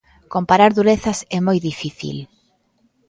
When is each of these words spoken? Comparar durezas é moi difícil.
Comparar 0.33 0.71
durezas 0.79 1.19
é 1.37 1.39
moi 1.47 1.57
difícil. 1.69 2.17